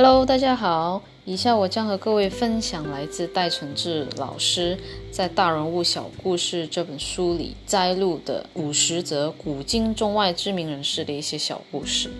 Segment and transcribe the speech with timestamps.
[0.00, 1.02] Hello，大家好。
[1.24, 4.78] 以下我将和各位分享来自戴承志老师
[5.10, 12.12] 在《大人物小故事》这本书里摘录的五十则古今中外知名人士的一些小故事。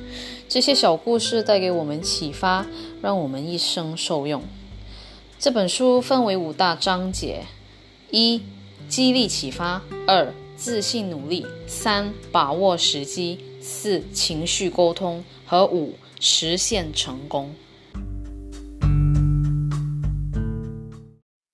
[0.49, 2.67] 这些小故事带给我们启发，
[3.01, 4.43] 让我们一生受用。
[5.39, 7.45] 这本书分为五大章节：
[8.11, 8.43] 一、
[8.89, 17.55] 激励启发；二、自信努力；三、把握时机；四、情绪沟通；和五、实现成功。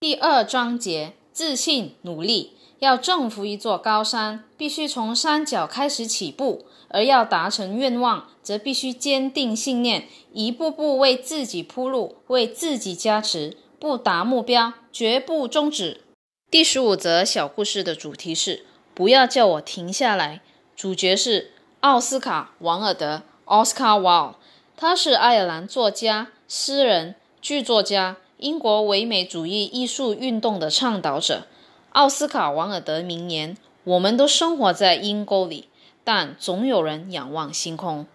[0.05, 2.53] 第二章节：自信努力。
[2.81, 13.57] 要征服一座高山，必须从山脚开始起步；而要达成愿望，则必须坚定信念，一步步为自己铺路，为自己加持。
[13.81, 16.03] 不达目标，绝不终止。
[16.51, 20.43] 第十五则小故事的主题是：不要叫我停下来。
[20.77, 24.35] 主角是奥斯卡·王尔德 （Oscar Wilde），
[24.77, 28.19] 他是爱尔兰作家、诗人、剧作家。
[28.45, 31.47] 英国唯美主义艺术运动的倡导者
[31.93, 35.71] 奥斯卡·王尔德名言：“我们都生活在阴沟里，
[36.05, 38.07] 但总有人仰望星空。”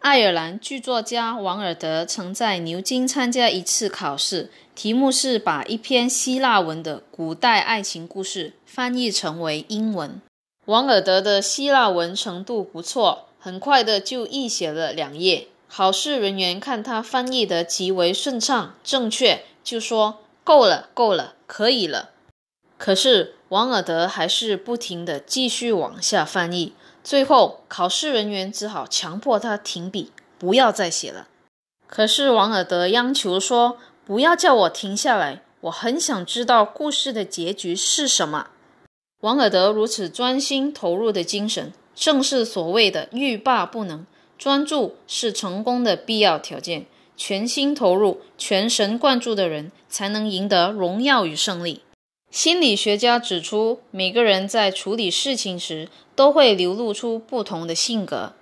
[0.00, 10.20] 爱尔兰剧作家王尔德曾在牛津参加一次考试，题目是把一篇希腊文的古代爱情故事翻译成为英文。
[10.66, 15.46] 王尔德的希腊文程度不错，很快的就译写了两页。
[15.70, 19.42] 考试人员看他翻译的极为顺畅、正确。
[19.62, 22.10] 就说够了，够了，可以了。
[22.78, 26.74] 可是王尔德还是不停的继续往下翻译，
[27.04, 31.28] 最后考试人员只好强迫他停笔，不要再写了。
[31.86, 38.48] 可是王尔德央求说：“不要叫我停下来，我很想知道故事的结局是什么。”
[39.20, 44.04] 王尔德如此专心投入的精神，正是所谓的欲罢不能。
[44.36, 46.86] 专注是成功的必要条件。
[47.16, 51.82] 全心投入、全神贯注的人，才能赢得荣耀与胜利。
[52.30, 58.32] 心理学家指出，每个人在处理事情时，都会流露出不同的性格。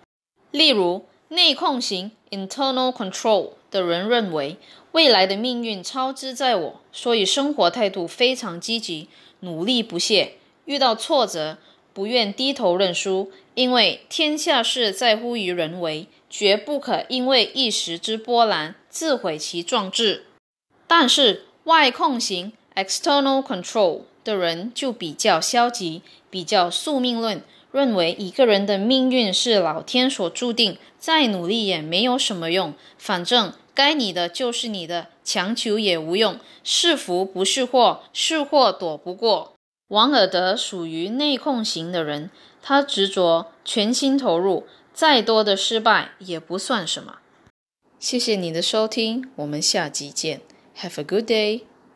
[0.53, 4.57] 例如，内控型 （internal control） 的人认为，
[4.93, 9.09] 未来的命运操之在我，所以生活态度非常积极，
[9.41, 10.35] 努力不懈。
[10.65, 11.59] 遇到挫折，
[11.93, 16.07] 不愿低头认输，因为天下事在乎于人为。
[16.31, 20.25] 绝不可因为一时之波澜自毁其壮志。
[20.87, 27.43] 但是外控型 （external control） 的人就比较消极，比较宿命论，
[27.73, 39.55] 认为一个人的命运是老天所注定，再努力也没有什么用，反正该你的就是你的，强求也无用，是福不是祸，是祸躲不过。
[39.89, 42.31] 王尔德属于内控型的人，
[42.63, 44.67] 他执着，全心投入。
[44.93, 47.19] 再多的失败也不算什么。
[47.99, 50.41] 谢谢你的收听，我们下集见。
[50.77, 51.70] Have a good day.